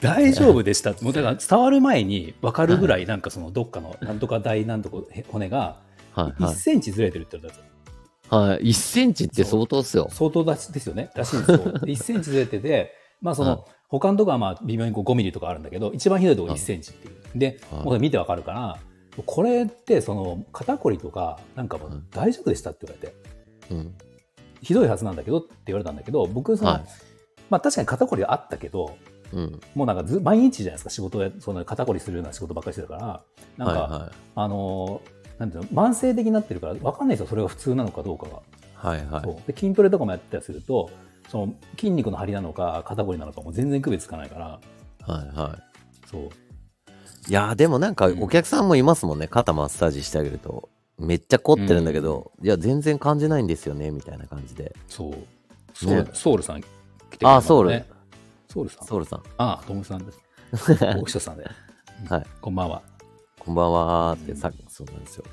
[0.01, 0.93] 大丈夫でした。
[1.01, 4.97] もうだから伝わる前に分かるぐらいなんかそのどっかのなんとか大なんとか
[5.29, 5.77] 骨が
[6.13, 6.55] はい、1はい。
[6.55, 8.39] センチずれてるって言われたんですよ。
[8.39, 8.63] はい。
[8.63, 10.07] 1センチって相当っすよ。
[10.11, 11.09] 相当だしですよね。
[11.15, 11.57] らしいんですよ。
[11.79, 13.59] で1センチずれててまあその、はい。
[13.89, 17.39] 他のとこはまあ微妙にこう5ミリとかあるんだけど一番ひどいところ1センチっていう。
[17.39, 17.85] で、はい。
[17.85, 18.77] もう見て分かるから
[19.25, 23.15] これってその肩こりとかなんかもう大丈夫でしたって言われて。
[23.71, 23.95] うん。
[24.61, 26.85] ひどいはずなんだけどって言われたんだけど僕その、はい。
[27.49, 28.97] まあ確かに肩こりはあったけど
[29.33, 29.59] うん。
[29.75, 33.21] もうなんかず毎日じゃないですか仕事でその肩こりするような仕事ばっかりしてるから。
[33.57, 38.97] なんか、はいはあのーなんていうの慢性的になってるから分かんないですよそれが普通なのかどうかが、い。
[38.99, 39.05] はい。
[39.07, 39.51] はい。
[39.51, 40.91] で筋トレとかもやってたりすると
[41.29, 44.45] その筋肉の張りなのか肩こりなのかも全然区別つかないから。
[45.11, 45.57] はいは
[46.09, 46.29] そう。
[47.27, 48.21] いやーでもなんかうん。
[48.21, 50.69] お客さんもいますもんね、肩マッサージしてあげると
[51.01, 55.13] めっちゃ凝ってるんだけど、いや全然感じないんですよねみたいな感じでそう。
[55.73, 56.65] ソウル,、ねソウルさん来
[57.17, 57.87] てあソウルね。
[58.49, 58.87] ソウルさん？
[58.87, 60.19] ソウルさんああ、トムさんです。
[61.19, 61.45] さんで。
[62.09, 62.25] はい。
[62.41, 62.81] こんばんは。
[63.39, 65.25] こんばんはーってさ、そうなんですよ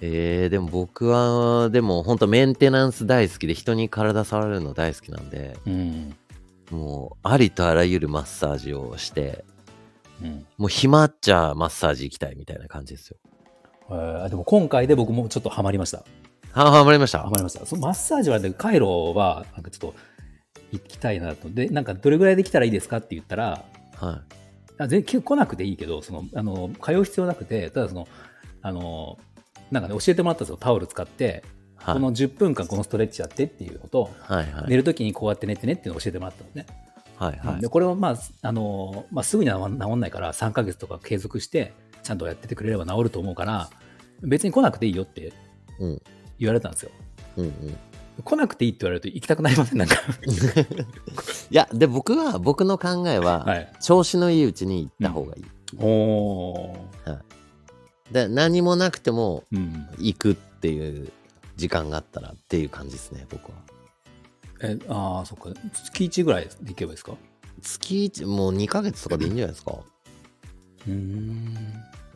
[0.00, 6.16] えー、でも僕はでも本当メンテナンス大好きで人に体触るの大好きなんでうん。
[6.70, 9.44] もうありとあらゆるマッサージをして
[10.22, 10.46] うん。
[10.58, 13.16] もう暇っちゃマッサージ行きたいみたいな感じですよ
[13.90, 16.04] えーでも今回で僕もちょっとハマりました。
[16.52, 17.66] はハマりましたハマりました。
[17.66, 19.94] そのマッサージは、ね、カイロは、なんかちょっと
[20.72, 21.50] 行きたいなと。
[21.50, 24.22] で、なんかどれぐらいできたらいいですかって言ったら、は
[24.78, 28.08] あ全然来なくていいけど、その、あの、通う必要なくて、ただその、
[28.62, 29.18] あの、
[29.70, 30.58] なんかね、教えてもらったんですよ。
[30.58, 36.66] タオル使って、いはいこの10分間このストレッチやってっていうのと、はいはい寝るときにこうやって寝てねっていうのを教えてもらったのね。
[37.16, 41.72] はいはいでこれはまあ、あのまあ、すぐには治んないから3ヶ月とか継続して
[42.06, 43.68] ちゃんとやっててくれれば治ると思うから
[44.22, 45.32] 別に来なくていいよって
[45.80, 46.02] うん
[46.38, 46.90] 言われたんですよ。
[47.36, 47.76] うんうん
[48.24, 49.96] 来なくていいって言われると行きたくなりませんなんか。
[51.50, 53.72] いやで僕は僕の考えは、はい。
[53.82, 55.44] 調子のいいうちに行った方がいい、
[55.78, 57.18] おー。
[58.10, 59.86] で何もなくてもうん。
[59.98, 61.12] 行くっていう
[61.56, 63.58] 時間があったらっていう感じですね僕は
[64.62, 65.50] え、ああ、そっか。
[65.84, 67.12] 月1ぐらいで行けばいいですか？
[67.60, 69.74] 月1もう2ヶ月とかでいいんじゃないですか。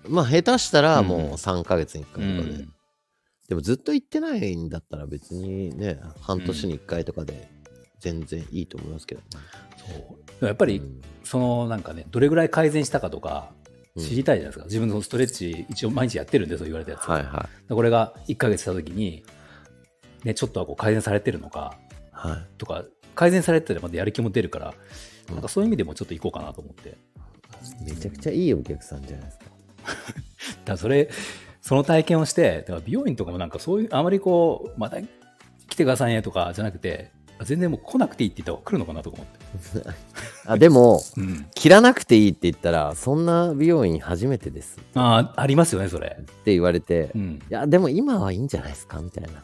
[0.09, 2.69] まあ下手したらうんもう3ヶ月に1う回とかで、ん。
[3.49, 7.51] でもずっと行ってないんだったら別にね半年に1回とかで
[7.99, 9.21] 全然いいと思いますけど、
[9.77, 10.47] そう。
[10.47, 13.53] やっぱり、うんそのなんかね、どれぐらい改善したかとか
[13.95, 14.65] うん知りたいじゃないですか。
[14.65, 17.09] 自分のストレッチ一応毎日やってるんで、そう言われたやつ。
[17.09, 19.25] はいはいでこれが1ヶ月した時に、
[20.25, 21.79] ね、ちょっとはこう改善されてるのか
[22.11, 24.75] はいとか、改善されてたらまたやる気も出るから、
[25.29, 26.97] うんなんかそういう意味でもちょっと行こうかなと思って。
[27.85, 29.45] めちゃくちゃいいお客さんじゃないですか
[30.65, 31.11] だそれ、
[31.61, 34.99] その体験をして、だから美容院とかもなんかそういう、あまりこう、また
[35.69, 37.13] 来てくださいねとかじゃなくて、
[37.45, 39.89] 全然もう来なくていいって言った方が来るのかなとか思って。
[40.47, 41.47] あでもうん。
[41.55, 46.19] 切らなくていいって言ったらそんな美容院初めてですっああ、ありますよね、それ。
[46.45, 47.43] て言われて、いうん。
[47.49, 49.43] やでも今はいいんじゃないですかみたいな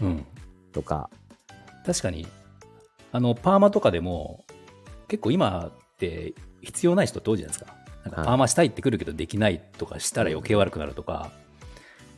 [0.00, 0.24] うん。
[0.72, 1.10] とか
[1.84, 2.26] 確かに、
[3.12, 4.44] あの、パーマとかでも、
[5.08, 7.74] 結構今って必要ない人って多いじゃないですか。
[8.04, 8.26] なんかはい。
[8.28, 11.30] パーマしたいってくるけどできないとかしたら余計悪くなるとか、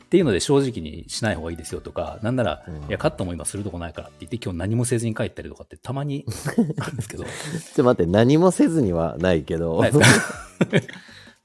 [0.05, 2.75] っていうので正直にしない方がいいですよとか、なんなら、うん。
[2.75, 6.25] いや、カットも今するとこないからって言って今日何もせずに帰ったりとかってたまに
[6.79, 9.83] あるんですけど、ちょっと待って何もせずにはないけど。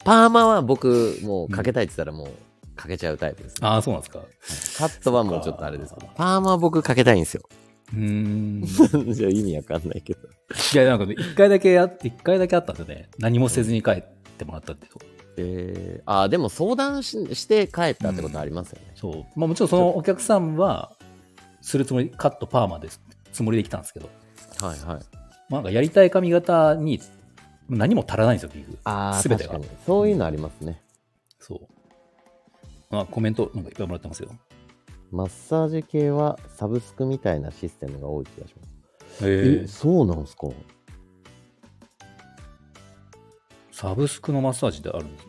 [0.03, 3.59] パーマは僕もうかけたいって言ったらもうかけちゃうタイプです、ね。
[3.63, 4.21] ああ、そうなんですか。
[4.79, 7.43] カットはもうちょっとあれですけどパーマは僕かけたいんですよ
[7.93, 8.65] うーん。
[9.13, 10.21] じゃあ意味わかんないけど
[10.75, 13.09] いや、なんかね、一回だけやって、一回だけあったんでね。
[13.19, 14.03] 何もせずに帰っ
[14.39, 15.05] てもらったっていうとこ
[15.37, 19.25] えー、あでも相談しして帰ったってことありますよね、そう。
[19.39, 20.93] まあもちろんそのお客さんは、
[21.61, 23.01] するつもり、カットパーマです。
[23.33, 24.11] つもりで来たんですけど、
[24.61, 27.01] はいはいまあ、なんかやりたい髪型に
[27.69, 28.79] 何も足らないんですよ、結局。
[28.85, 30.81] ああ全てがそういうのありますね
[31.41, 31.61] そう。
[32.91, 34.31] まあ、コメントなんかいっぱいもらってますよ。
[35.15, 38.67] マッサージ系はサブスクみたいなシステムが多い気がしま
[39.19, 40.49] すへえそうなんすか？
[43.71, 45.27] サブスクのマッサージってあるんです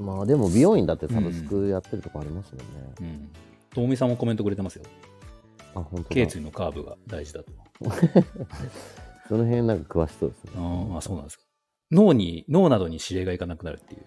[0.00, 3.30] まあでも美容院だってサブスクやってるとこありますもんね、うん。
[3.74, 4.84] ともみさんもコメントくれてますよ。
[5.74, 7.52] あ本当だ頸椎のカーブが大事だと。
[9.28, 11.44] その辺なんか詳しそうですねああ、そうなんですか。
[11.90, 14.02] 脳に、脳などに指令がいかなくなるっていう。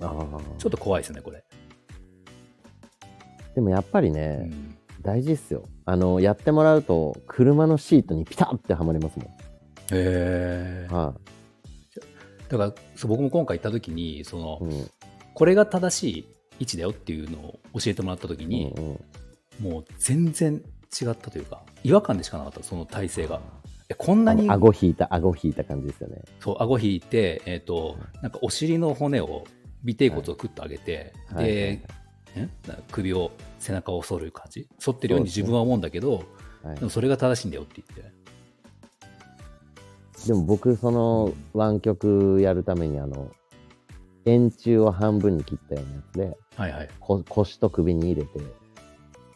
[0.00, 1.44] あーちょっと怖いですね、これ。
[3.54, 4.76] でもやっぱりうね、ん。
[5.02, 5.64] 大事っすよ。
[5.84, 9.26] あのやってもらうと車のシートにピタッてはまりますもん。
[9.26, 9.32] へ
[9.90, 10.88] え。
[10.90, 11.14] は
[12.48, 14.90] だからそう僕も今回行った時にその、い、うん。
[15.34, 16.26] これが正しい
[16.60, 19.72] 位置だよっていうのを教えてもらった時に、うんうん。
[19.72, 20.62] もう全然
[21.00, 23.40] 違ったというか違和感でしかなかったその体勢が。
[23.88, 26.22] えこんなに顎引いた顎引いた感じですよね。
[26.40, 29.44] そう顎引いて、えーとなんかお尻の骨を
[29.84, 31.88] 尾てい骨をクッと上げて、はいはいで、んな
[32.90, 34.68] 首を背中を反る感じ？
[34.84, 36.24] 反ってるように自分は思うんだけど
[36.62, 36.76] はい。
[36.76, 38.12] でもそれが正しいんだよって言って。
[40.26, 43.30] でも僕その湾曲やるためにあの
[44.24, 46.88] 円柱を半分に切ったようなやつではいはい。
[47.00, 48.40] こ腰と首に入れて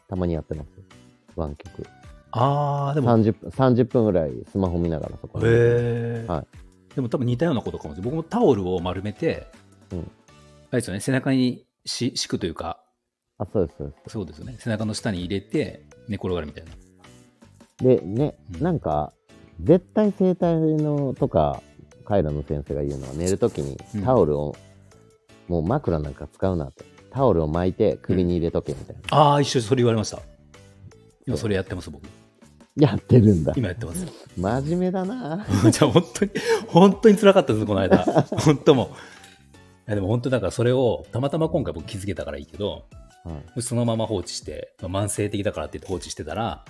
[0.09, 0.69] たまにやってます。
[1.35, 1.87] 湾曲。
[2.31, 3.11] ああでも。
[3.11, 6.47] 30分 ,30 分ぐらいスマホ見ながらそこでへえ、はい。
[6.95, 8.11] でも多分似たようなことかもしれない。
[8.13, 9.49] 僕もタオルを丸めて、
[9.91, 9.99] うん。
[9.99, 10.03] あ
[10.73, 12.81] れですよね背中にし敷くというか
[13.39, 14.13] あそうですそうです。
[14.13, 14.57] そうですよね。
[14.59, 16.71] 背中の下に入れて寝転がるみたいな。
[17.79, 18.63] でね、うん。
[18.63, 19.13] なんか
[19.63, 21.63] 絶対整体のとか
[22.05, 24.03] カイラの先生が言うのは寝るときにうん。
[24.03, 24.57] タオルを、
[25.49, 26.85] もう枕なんか使うなって。
[27.11, 30.21] タオルを巻いて首に入れとけみたいな、ああ、一緒にそれ言われました。
[31.27, 32.05] 今それやってます、僕。
[32.77, 33.55] やってるんだ。
[33.57, 34.07] 今やってます。
[34.37, 35.47] 真面目だな。
[35.73, 36.31] じゃあ本当に、
[36.69, 38.05] 本当に辛かったです、この間。
[38.45, 38.87] 本当もう。
[38.89, 38.91] い
[39.87, 42.85] やでも本当だからそれを、たまたま今回僕気づけたからいいけど、
[43.61, 46.65] そのまま放置して、まあ慢性的だからって言って放置してたら、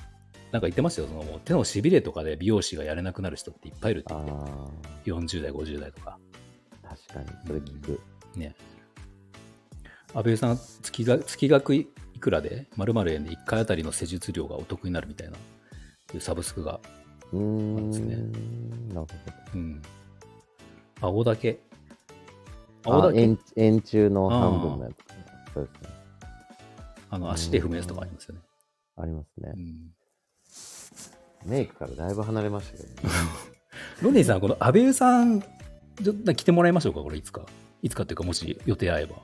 [0.53, 4.23] なんか言ってましたよ、そのもう手のしびれとかで美容師がやれなくなる人っていっぱいいるってあ
[5.05, 6.19] 言って、40代、50代とか。
[6.83, 8.01] ー確かにそれ聞く、
[8.37, 8.55] ね。
[10.15, 11.87] 安倍さん、月が月額い
[12.21, 15.37] くらで、〇〇円で1回あたりの施術料がお得になるみたいな、
[16.15, 16.81] いうサブスクが、
[17.33, 17.91] うーん。
[17.91, 18.17] ですね。
[18.95, 19.07] なるほ
[19.55, 19.83] うん。
[21.01, 21.61] 青だけ。
[22.83, 23.21] ど青だけ。
[23.57, 25.53] 円柱の半分のやつ。
[25.53, 25.96] そうですね
[27.17, 28.41] あの、足で踏むやつとかありますよね。
[28.99, 31.51] ありますねうん。
[31.51, 32.95] メイクからだいぶ離れましたけど、ね、
[34.03, 37.43] ロネーさん、この安倍さん、ちょっと来てもらいましょうか、これいつか。
[37.83, 39.17] いつかっていうか、もし予定合えば。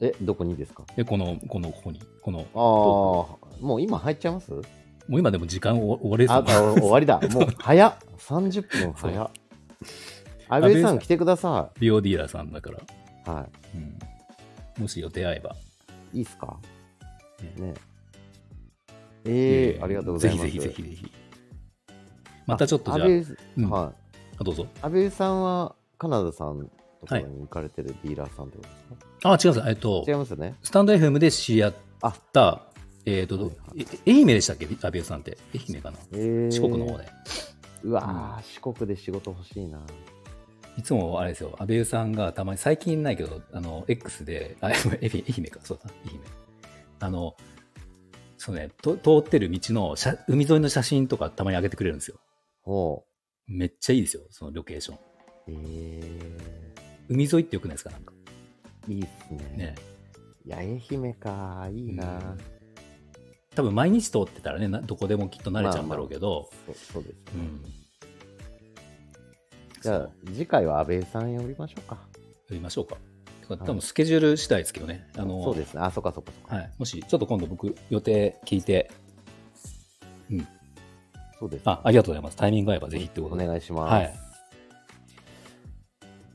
[0.00, 0.84] えどこにですか？
[0.96, 2.00] で、この、この、ここに。
[2.22, 4.50] この、ああもう今入っちゃいます？
[4.52, 4.60] も
[5.16, 9.30] う今でも時間終われあですよあ終わりだ もう早っ30分早っ
[10.48, 12.78] 安倍さんん来てくださ美容ディーラーさんだから。
[12.78, 12.82] い
[13.28, 14.82] はうん。
[14.82, 15.56] もし予定合えば。
[16.12, 16.56] いいいっすか？
[17.42, 17.68] ね。
[17.68, 17.74] ね
[19.24, 20.44] えー、ありがとうございます。
[20.44, 21.12] ぜひぜひぜひぜひ。
[22.46, 23.70] またちょっとじゃあ、うん。
[23.70, 24.16] はい。
[24.38, 24.66] あどうぞ。
[24.80, 26.68] 安倍さんはカナダさん
[27.00, 29.70] とかに行かれてるディーラーさんってことですか、あ、違います。
[29.70, 30.56] えっと違い、ますよね。
[30.62, 32.12] スタンド FM で知り合っあ。
[32.32, 32.62] た、
[33.04, 34.66] えっと、え愛媛でしたっけ？
[34.66, 35.38] 安倍さんって。
[35.54, 35.98] 愛媛かな？
[36.12, 37.08] えー、四国の方で。
[37.84, 39.80] うわー、四国で仕事欲しいな。
[40.78, 46.20] いつもあれですよ、安倍さんがたまに、最近ないけど、あの、X で、あ、愛媛か、そうだ、愛媛。
[47.02, 47.36] あの、
[48.38, 52.16] そうね、と通ってる道の写海沿いの写真とかたまに上げてくれるんですよ。
[52.62, 53.04] ほ
[53.46, 54.96] めっちゃいいですよ、そのロケーション。
[54.96, 55.00] う
[55.48, 56.38] え
[57.08, 58.12] 海沿いってよくないですか、なんか。
[58.88, 59.74] ー、いいっすねね。
[60.44, 62.38] いや愛媛かいいな、うん
[63.54, 67.62] 多分毎日通ってたらね、などこでもきっと慣れちゃうんだろうけど、そうそうですうん。
[69.82, 71.98] じゃあ次回は安倍さん呼びましょうか
[72.48, 72.96] 呼びましょうか。
[73.48, 75.08] 多分スケジュール次第ですけどね。
[75.16, 76.70] あのそうですねあそっかそっかそっか、はい。
[76.78, 78.90] もし、ちょっと今度僕、予定聞いて、
[80.30, 80.46] うん。
[81.38, 82.36] そうですあ、ありがとうございます。
[82.36, 83.46] タイミング合えばぜひってことおで。
[83.46, 84.14] 願いします、はい。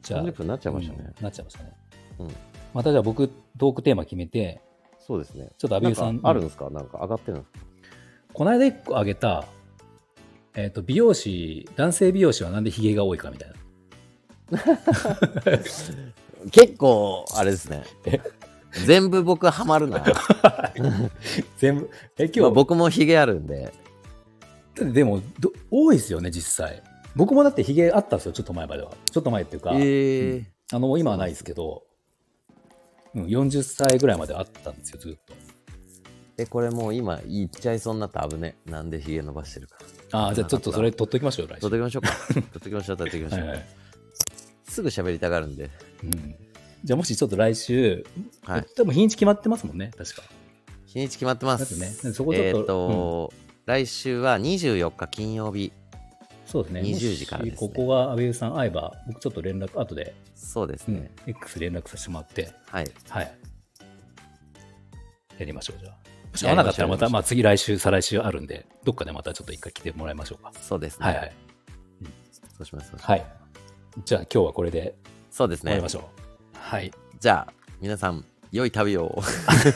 [0.01, 1.71] じゃあ、30分になっちゃいましたねうんなっちゃいましたね。
[2.19, 2.27] うん
[2.73, 4.61] またじゃあ僕、トークテーマ決めて、
[4.99, 6.69] そうですねちょっと安倍さんなんかあるんですか？
[6.69, 7.59] なんか上がってるんですか
[8.33, 9.45] この間一個あげた、
[10.53, 13.55] えっ、と、美容師、男性美容師はなんでヒゲが多いかみたいな。
[16.51, 17.83] 結構あれですね。
[18.85, 20.03] 全部僕ハマるな
[21.57, 23.73] 全部、え、ま今日、あ僕もヒゲあるんで。
[24.75, 26.83] でもど、多いですよね、実際。
[27.15, 28.91] 僕もだってヒゲあったんですよ、ちょっと前までは。
[29.11, 31.83] ちょっと前っていうか、ええあの、今はないですけど、
[33.15, 35.33] うん、40歳ぐらいまであったんですよ、ずっと。
[36.37, 38.57] えこれもう今言っちゃいそうになったら危ね。
[38.65, 39.77] なんでヒゲ伸ばしてるか。
[40.11, 41.61] ああ、じゃあちょっとそれ取っときましょう、来週。
[41.61, 42.09] 取っときましょうか。
[42.27, 43.65] 取っときましょう取っときましょう、はいはい。
[44.67, 45.71] すぐ喋りたがるんで
[46.03, 46.35] うん。
[46.83, 48.05] じゃあもしちょっと来週、
[48.45, 50.23] はい多分日にち決まってますもんね、確か。
[50.85, 53.33] 日にち決まってまだすね、そこちょっと、えっ、と、
[53.65, 55.71] 来週は24日金曜日
[56.45, 56.81] そうですね。
[56.81, 63.37] 20時からですねここが安倍さん会えば、僕ちょっと連絡、後で、うんそうですね、X 連絡させてもらって、はいはい。
[65.37, 65.97] やりましょう、じゃあ。
[66.31, 70.53] もし合わなかったらまた、まあ次来週、再来週あるんで、どっかでまたちょっと一回来てもらいましょうか。
[70.61, 71.33] そうですねはいはい。
[72.57, 73.25] そうしますそうしますはい。
[74.05, 74.95] じゃあ今日はこれで
[75.37, 76.03] そうですね終わりましょう。
[76.53, 76.91] はい。
[77.19, 79.21] じゃあ皆さん良い旅を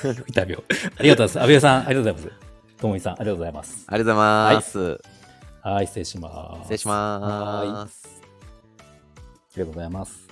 [0.04, 0.64] インタビュー。
[0.98, 1.44] ありがとうございます。
[1.44, 2.78] 安倍さん、ありがとうございます。
[2.78, 3.86] ともみさん、ありがとうございます。
[3.88, 5.02] ありがとうございます、
[5.62, 6.62] はい、失礼します。
[6.64, 8.22] 失礼しはいあます
[9.56, 10.31] りがとうございます。